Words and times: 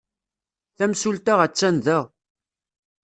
Tamsulta 0.77 1.33
attan 1.45 1.75
da. 1.85 1.99